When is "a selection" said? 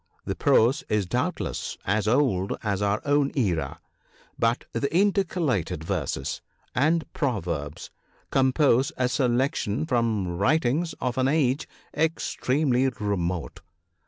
8.97-9.85